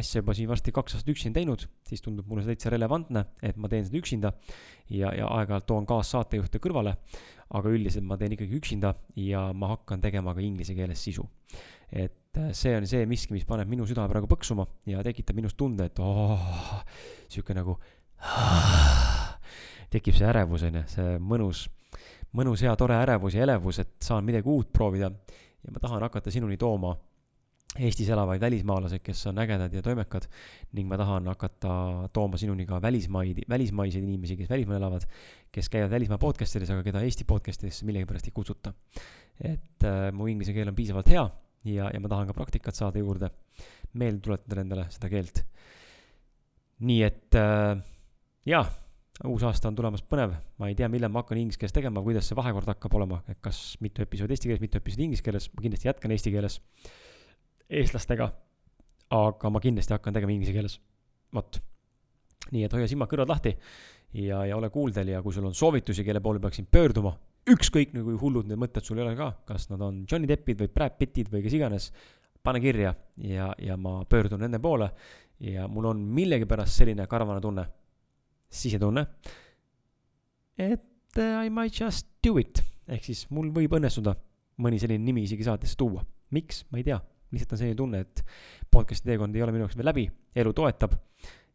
[0.00, 3.54] asja juba siin varsti kaks aastat üksinda teinud, siis tundub mulle see täitsa relevantne, et
[3.54, 4.32] ma teen seda üksinda
[4.90, 6.96] ja, ja aeg-ajalt toon kaassaatejuhte kõrvale,
[7.54, 8.90] aga üldiselt ma teen ikkagi üksinda
[9.22, 11.28] ja ma hakkan tegema ka inglise keeles sisu.
[11.92, 15.54] et äh, see on see miski, mis paneb minu südame praegu põksuma ja tekitab minus
[15.54, 16.82] tunde, et oh,
[17.30, 17.78] sihuke nagu
[19.94, 21.68] tekib see ärevus, on ju, see mõnus,
[22.34, 25.14] mõnus hea tore ärevus ja elevus, et saan midagi uut proovida
[25.64, 26.96] ja ma tahan hakata sinuni tooma
[27.72, 30.26] Eestis elavaid välismaalasi, kes on ägedad ja toimekad
[30.76, 35.06] ning ma tahan hakata tooma sinuni ka välismaid, välismaiseid inimesi, kes välismaal elavad,
[35.52, 38.74] kes käivad välismaa podcast ides, aga keda Eesti podcast idesse millegipärast ei kutsuta.
[39.40, 41.24] et äh, mu inglise keel on piisavalt hea
[41.64, 43.30] ja, ja ma tahan ka praktikat saada juurde,
[43.94, 45.44] meelde tuletada endale seda keelt.
[46.84, 47.80] nii et äh,
[48.44, 48.66] jaa
[49.28, 52.28] uus aasta on tulemas põnev, ma ei tea, millal ma hakkan inglise keeles tegema, kuidas
[52.28, 55.64] see vahekord hakkab olema, et kas mitu episoodi eesti keeles, mitu episoodi inglise keeles, ma
[55.64, 56.58] kindlasti jätkan eesti keeles
[57.82, 58.30] eestlastega,
[59.12, 60.78] aga ma kindlasti hakkan tegema inglise keeles,
[61.36, 61.60] vot.
[62.52, 63.52] nii et hoia silmad-kõrvad lahti
[64.18, 67.12] ja, ja ole kuuldel ja kui sul on soovitusi, kelle poole peaksin pöörduma,
[67.52, 70.72] ükskõik nagu hullud need mõtted sul ei ole ka, kas nad on Johnny Deppid või
[70.72, 71.90] Brad Pittid või kes iganes,
[72.42, 72.94] pane kirja
[73.28, 74.88] ja, ja ma pöördun nende poole.
[75.42, 77.64] Ja mul on millegipärast selline karvane tunne
[78.52, 79.06] sisetunne,
[80.60, 84.14] et uh, I might just do it, ehk siis mul võib õnnestuda
[84.62, 86.04] mõni selline nimi isegi saatesse tuua.
[86.32, 86.96] miks, ma ei tea,
[87.32, 88.22] lihtsalt on selline tunne, et
[88.72, 90.94] podcast'i teekond ei ole minu jaoks veel läbi, elu toetab.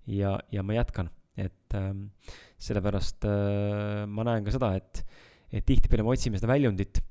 [0.07, 2.07] Ja, ja ma jätkan, et ähm,
[2.62, 5.01] sellepärast äh, ma näen ka seda, et,
[5.49, 7.01] et tihtipeale me otsime seda väljundit,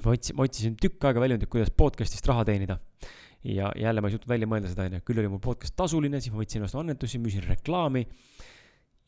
[0.00, 2.78] ma otsin, ma otsisin tükk aega väljundit, kuidas podcast'ist raha teenida.
[3.46, 6.18] Ja jälle ma ei suutnud välja mõelda seda, on ju, küll oli mul podcast tasuline,
[6.24, 8.02] siis ma võtsin vastu annetusi, müüsin reklaami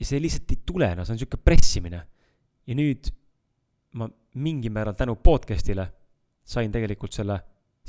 [0.01, 2.01] ja see lihtsalt ei tule, no see on sihuke pressimine.
[2.67, 3.11] ja nüüd
[3.99, 4.07] ma
[4.41, 5.87] mingil määral tänu podcast'ile
[6.47, 7.41] sain tegelikult selle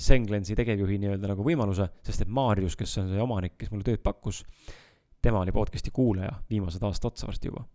[0.02, 4.00] Senglensi tegevjuhi nii-öelda nagu võimaluse, sest et Maarjus, kes on see omanik, kes mulle tööd
[4.02, 4.40] pakkus,
[5.22, 7.66] tema oli podcast'i kuulaja viimased aasta otsa varsti juba.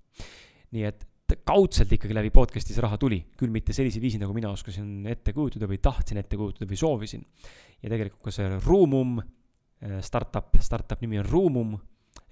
[0.75, 1.05] nii et
[1.47, 5.35] kaudselt ikkagi läbi podcast'i see raha tuli, küll mitte sellisel viisil, nagu mina oskasin ette
[5.37, 7.27] kujutada või tahtsin ette kujutada või soovisin.
[7.83, 11.77] ja tegelikult ka see Ruumum, eh, startup, startup nimi on Ruumum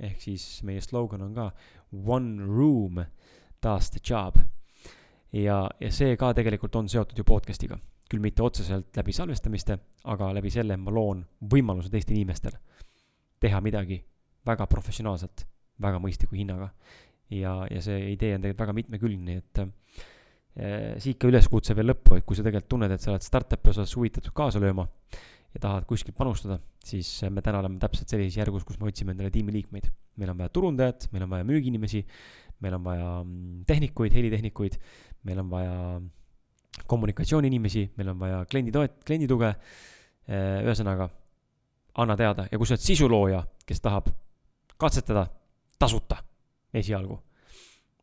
[0.01, 1.51] ehk siis meie slogan on ka
[1.93, 3.01] one room
[3.63, 4.39] does the job.
[5.33, 7.79] ja, ja see ka tegelikult on seotud ju podcast'iga,
[8.11, 12.59] küll mitte otseselt läbi salvestamiste, aga läbi selle ma loon võimaluse teistel inimestel
[13.41, 13.99] teha midagi
[14.47, 15.47] väga professionaalselt,
[15.81, 16.71] väga mõistliku hinnaga.
[17.31, 22.19] ja, ja see idee on tegelikult väga mitmekülgne, et äh, siit ka üleskutse veel lõppu,
[22.19, 24.87] et kui sa tegelikult tunned, et sa oled startup'i osas huvitatud kaasa lööma
[25.55, 29.31] ja tahad kuskilt panustada, siis me täna oleme täpselt sellises järgus, kus me otsime endale
[29.31, 29.91] tiimiliikmeid.
[30.17, 32.05] meil on vaja turundajat, meil on vaja müügiinimesi,
[32.63, 34.79] meil on vaja mm, tehnikuid, helitehnikuid,
[35.25, 35.77] meil on vaja
[36.87, 39.53] kommunikatsiooniinimesi, meil on vaja kliendi toet-, kliendi tuge,
[40.29, 41.09] ühesõnaga,
[42.03, 42.49] anna teada.
[42.51, 44.11] Ja kui sa oled sisulooja, kes tahab
[44.81, 45.27] katsetada
[45.79, 46.19] tasuta
[46.75, 47.21] esialgu.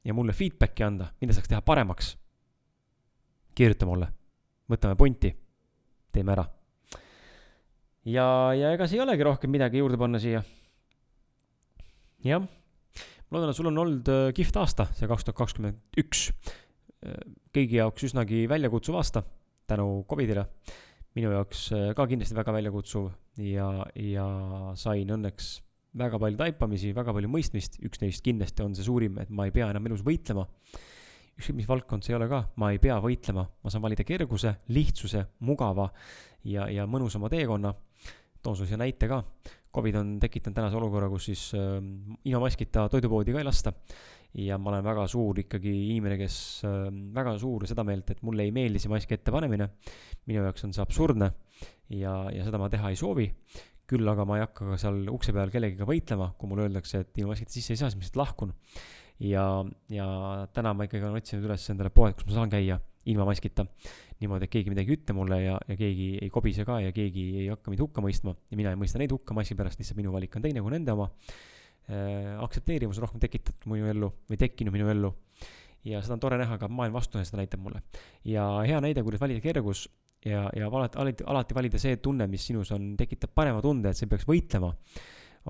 [0.06, 2.16] Ja mulle feedback'i anda, mida saaks teha paremaks,
[3.56, 4.08] kirjuta mulle,
[4.72, 5.34] võtame punti,
[6.12, 6.48] teeme ära
[8.08, 8.26] ja,
[8.58, 10.44] ja ega ei olegi rohkem midagi juurde panna siia.
[12.26, 16.30] jah, ma loodan, et sul on olnud äh, kihvt aasta, see kaks tuhat kakskümmend üks.
[17.02, 17.18] Äh,
[17.56, 19.26] kõigi jaoks üsnagi väljakutsuv aasta
[19.70, 20.48] tänu Covidile.
[21.16, 23.10] minu jaoks äh, ka kindlasti väga väljakutsuv
[23.44, 24.28] ja, ja
[24.80, 25.60] sain õnneks
[25.98, 29.52] väga palju taipamisi, väga palju mõistmist, üks neist kindlasti on see suurim, et ma ei
[29.52, 30.48] pea enam elus võitlema
[31.42, 34.54] ükskõik mis valdkond see ei ole ka, ma ei pea võitlema, ma saan valida kerguse,
[34.72, 35.90] lihtsuse, mugava
[36.48, 37.74] ja, ja mõnusama teekonna.
[38.44, 39.22] Toon sulle siia näite ka.
[39.72, 41.78] Covid on tekitanud tänase olukorra, kus siis äh,
[42.28, 43.74] ilma maskita toidupoodi ka ei lasta.
[44.32, 46.36] ja ma olen väga suur ikkagi inimene, kes
[46.68, 49.70] äh, väga suur seda meelt, et mulle ei meeldi see maski ettepanemine.
[50.28, 51.32] minu jaoks on see absurdne
[51.90, 53.28] ja, ja seda ma teha ei soovi
[53.92, 57.18] küll aga ma ei hakka ka seal ukse peal kellegagi võitlema, kui mulle öeldakse, et
[57.20, 58.54] ilma maskita sisse ei saa, siis ma lihtsalt lahkun
[59.28, 59.46] ja,
[59.92, 60.08] ja
[60.54, 63.66] täna ma ikkagi olen otsinud üles endale poed, kus ma saan käia ilma maskita.
[64.22, 67.26] Niimoodi, et keegi midagi ei ütle mulle ja, ja keegi ei kobise ka ja keegi
[67.44, 70.14] ei hakka mind hukka mõistma ja mina ei mõista neid hukka maski pärast, lihtsalt minu
[70.14, 71.10] valik on teine kui nende oma
[71.90, 72.38] äh,.
[72.46, 75.14] aktsepteerivus on rohkem tekitatud minu ellu või tekkinud minu ellu.
[75.88, 77.82] ja seda on tore näha, ka maailm vastune seda näitab mulle.
[78.24, 79.88] ja hea näide, kuidas valida kergus
[80.26, 83.98] ja, ja alati, alati, alati valida see tunne, mis sinus on, tekitab parema tunde, et
[83.98, 84.76] sa ei peaks võitlema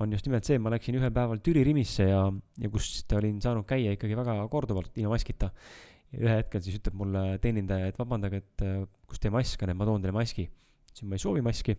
[0.00, 2.22] on just nimelt see, ma läksin ühel päeval Türi Rimisse ja,
[2.60, 5.50] ja kust olin saanud käia ikkagi väga korduvalt ilma maskita.
[6.18, 9.78] Ühel hetkel siis ütleb mulle teenindaja, et vabandage, et äh, kus teie mask on, et
[9.78, 10.46] ma toon teile maski.
[10.90, 11.76] ütlesin, ma ei soovi maski.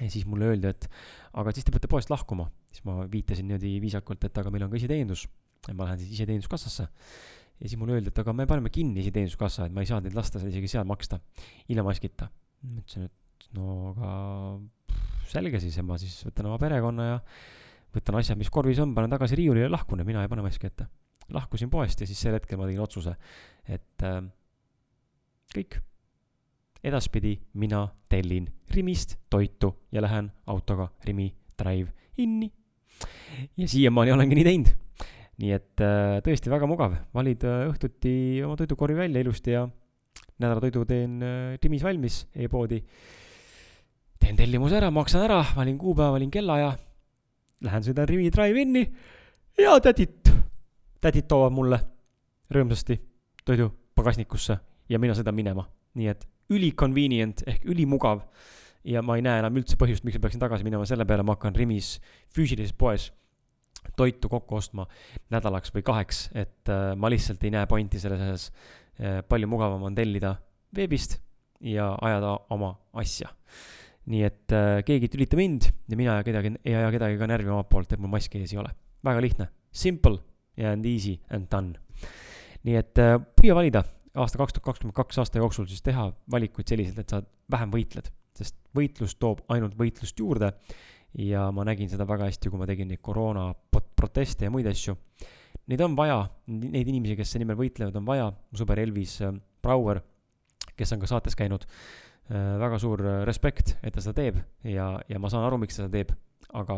[0.00, 0.88] ja siis mulle öeldi, et
[1.36, 2.48] aga siis te peate poest lahkuma.
[2.72, 5.26] siis ma viitasin niimoodi viisakalt, et aga meil on ka iseteenindus.
[5.72, 6.88] ma lähen siis iseteeninduskassasse.
[7.60, 10.16] ja siis mulle öeldi, et aga me paneme kinni iseteeninduskassa, et ma ei saa teid
[10.16, 11.20] lasta isegi seal maksta
[11.68, 12.30] ilma maskita.
[12.62, 14.14] ma ütlesin, et no aga
[15.28, 17.20] selge siis ma siis võtan oma perekonna ja
[17.92, 20.68] võtan asjad, mis korvis on, panen tagasi riiulile ja lahkun ja mina ei pane maski
[20.68, 20.88] ette.
[21.32, 23.14] Lahkusin poest ja siis sel hetkel ma tegin otsuse,
[23.68, 24.20] et äh,
[25.54, 25.80] kõik.
[26.82, 32.50] edaspidi mina tellin Rimist toitu ja lähen autoga Rimi Drive-in'i.
[33.56, 34.72] ja siiamaani olengi nii teinud.
[35.38, 39.66] nii et äh, tõesti väga mugav, valid äh, õhtuti oma toidukorvi välja ilusti ja
[40.38, 42.82] nädalatoidu teen äh, Rimis valmis e-poodi
[44.22, 46.76] teen tellimuse ära, maksan ära, valin kuupäeva, valin kellaaja,
[47.66, 48.84] lähen sõidan Rimi Drive-in'i
[49.58, 50.21] ja tädid,
[51.02, 51.78] tädid toovad mulle
[52.52, 52.98] rõõmsasti
[53.46, 54.56] toidu pagasnikusse
[54.88, 55.66] ja mina sõidan minema.
[55.94, 58.22] nii et üliconvenient ehk ülimugav
[58.88, 61.36] ja ma ei näe enam üldse põhjust, miks ma peaksin tagasi minema, selle peale ma
[61.36, 61.98] hakkan Rimis
[62.34, 63.10] füüsilises poes
[63.98, 64.86] toitu kokku ostma
[65.30, 68.48] nädalaks või kaheks, et äh, ma lihtsalt ei näe pointi selles asjas
[68.98, 69.20] äh,.
[69.28, 70.36] palju mugavam on tellida
[70.74, 71.18] veebist
[71.60, 73.30] ja ajada oma asja
[74.10, 77.28] nii et äh, keegi ei tülita mind ja mina ja kedagi, ei aja kedagi ka
[77.30, 78.72] närvi omalt poolt, et mul maski ees ei ole.
[79.04, 80.18] väga lihtne, simple
[80.58, 81.78] and easy and done.
[82.62, 83.84] nii et äh, püüa valida
[84.14, 88.10] aasta kaks tuhat kakskümmend kaks aasta jooksul siis teha valikuid selliselt, et sa vähem võitled,
[88.36, 90.52] sest võitlus toob ainult võitlust juurde.
[91.18, 94.94] ja ma nägin seda väga hästi, kui ma tegin neid koroona proteste ja muid asju.
[95.68, 99.34] Neid on vaja, neid inimesi, kes selle nimel võitlevad, on vaja, mu sõber Elvis äh,
[99.62, 100.00] Brouer,
[100.76, 101.66] kes on ka saates käinud
[102.30, 105.82] Äh, väga suur respekt, et ta seda teeb ja, ja ma saan aru, miks ta
[105.82, 106.12] seda teeb,
[106.54, 106.76] aga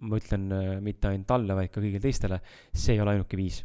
[0.00, 2.40] ma ütlen äh, mitte ainult talle, vaid ka kõigile teistele,
[2.72, 3.64] see ei ole ainuke viis.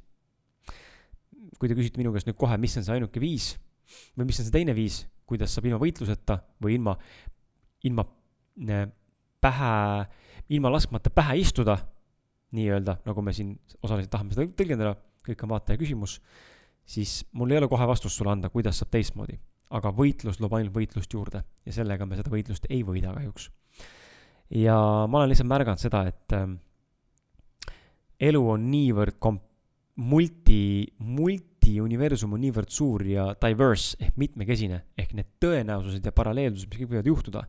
[1.60, 3.54] kui te küsite minu käest nüüd kohe, mis on see ainuke viis
[4.18, 6.96] või mis on see teine viis, kuidas saab ilma võitluseta või ilma,
[7.88, 8.04] ilma
[9.46, 9.72] pähe,
[10.52, 11.78] ilma laskmata pähe istuda,
[12.56, 14.96] nii-öelda, nagu me siin osaliselt tahame seda tõlgendada,
[15.26, 16.20] kõik on vaataja küsimus,
[16.86, 19.40] siis mul ei ole kohe vastust sulle anda, kuidas saab teistmoodi
[19.74, 23.50] aga võitlus loob ainult võitlust juurde ja sellega me seda võitlust ei võida kahjuks.
[24.54, 24.78] Ja
[25.10, 26.48] ma olen lihtsalt märganud seda, et äh,
[28.30, 29.42] elu on niivõrd kom-,
[29.96, 36.82] multi, multi-universum on niivõrd suur ja diverse ehk mitmekesine, ehk need tõenäosused ja paralleelsused, mis
[36.82, 37.44] kõik võivad juhtuda,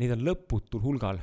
[0.00, 1.20] neid on lõputul hulgal.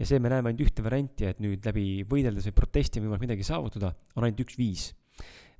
[0.00, 3.26] ja see, me näeme ainult ühte varianti, et nüüd läbi võideldes või protesti on võimalik
[3.26, 4.86] midagi saavutada, on ainult üks viis.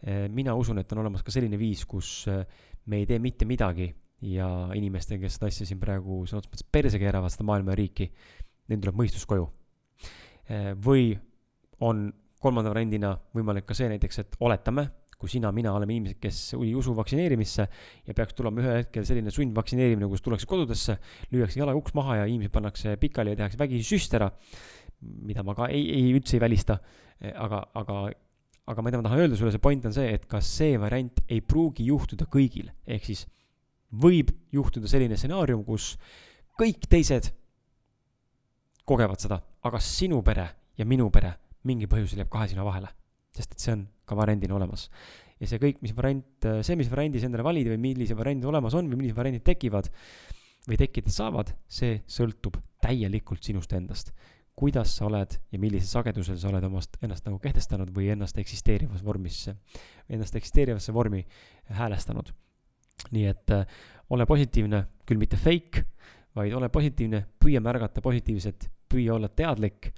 [0.00, 2.46] Äh, mina usun, et on olemas ka selline viis, kus äh,
[2.88, 3.90] me ei tee mitte midagi
[4.24, 7.80] ja inimestel, kes seda asja siin praegu sõna otseses mõttes perse keeravad, seda maailma ja
[7.82, 8.08] riiki,
[8.70, 9.48] neil tuleb mõistus koju.
[10.50, 11.12] Eh, või
[11.86, 12.08] on
[12.40, 14.86] kolmanda variandina võimalik ka see näiteks, et oletame,
[15.20, 17.66] kui sina, mina oleme inimesed, kes ei usu vaktsineerimisse
[18.06, 20.96] ja peaks tulema ühel hetkel selline sundvaktsineerimine, kus tullakse kodudesse,
[21.34, 24.30] lüüakse jalaga uks maha ja inimesed pannakse pikali ja tehakse vägisi süst ära,
[25.00, 26.78] mida ma ka ei, ei üldse ei välista,
[27.20, 28.00] eh, aga, aga
[28.70, 31.40] aga mida ma tahan öelda sulle, see point on see, et kas see variant ei
[31.42, 33.24] pruugi juhtuda kõigil, ehk siis
[33.90, 35.96] võib juhtuda selline stsenaarium, kus
[36.60, 37.32] kõik teised
[38.90, 40.48] kogevad seda, aga sinu pere
[40.78, 41.36] ja minu pere
[41.68, 42.90] mingil põhjusel jääb kahe silma vahele.
[43.36, 44.88] sest et see on ka variandina olemas.
[45.40, 48.74] ja see kõik, mis variant, see, mis variandi sa endale valid või millised variandid olemas
[48.74, 49.90] on või millised variandid tekivad
[50.66, 54.12] või tekkida saavad, see sõltub täielikult sinust endast
[54.60, 59.00] kuidas sa oled ja millisel sagedusel sa oled omast, ennast nagu kehtestanud või ennast eksisteerivas
[59.04, 59.46] vormis,
[60.08, 61.22] ennast eksisteerivasse vormi
[61.78, 62.32] häälestanud.
[63.10, 63.64] nii et äh,
[64.10, 65.86] ole positiivne, küll mitte fake,
[66.36, 69.92] vaid ole positiivne, püüa märgata positiivset, püüa olla teadlik,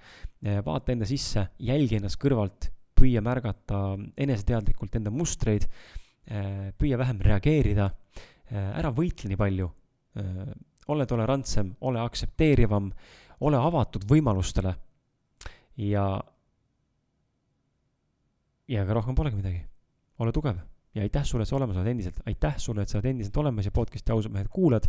[0.44, 5.66] äh, vaata enda sisse, jälgi ennast kõrvalt, püüa märgata eneseteadlikult enda mustreid,
[6.30, 7.90] äh, püüa vähem reageerida,
[8.52, 9.70] äh, ära võitle nii palju,
[10.92, 12.90] ole tolerantsem, ole aktsepteerivam
[13.42, 14.72] ole avatud võimalustele
[15.82, 16.04] ja,
[18.70, 19.62] ja ega rohkem polegi midagi.
[20.22, 20.60] ole tugev
[20.94, 23.66] ja aitäh sulle, et sa olemas oled endiselt, aitäh sulle, et sa oled endiselt olemas
[23.66, 24.88] ja podcast'i ausad mehed kuulad.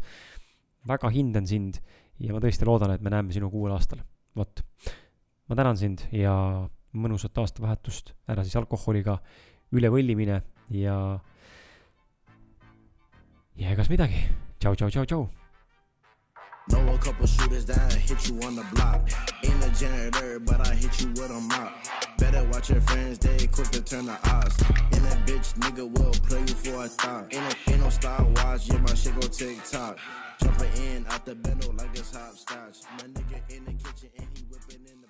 [0.88, 1.80] väga hindan sind
[2.19, 4.04] ja ma tõesti loodan, et me näeme sinuga uuel aastal.
[4.36, 4.63] vot,
[5.49, 6.34] ma tänan sind ja
[6.93, 9.20] mõnusat aastavahetust, ära siis alkoholiga
[9.74, 10.41] üle võllimine
[10.74, 10.97] ja,
[13.55, 14.28] ja egas midagi.
[14.59, 15.43] tšau, tšau, tšau, tšau
[16.70, 19.09] Know a couple shooters that hit you on the block.
[19.43, 21.74] Ain't a janitor, but I hit you with a mop.
[22.18, 24.57] Better watch your friends, they quick to turn the odds.
[24.93, 27.34] And that bitch nigga will play you for a thought.
[27.34, 29.97] Ain't, a, ain't no Star Wars, yeah, my shit go tick tock.
[30.41, 32.78] Jumping in out the bendo like it's hopscotch.
[32.97, 35.03] My nigga in the kitchen and he whipping in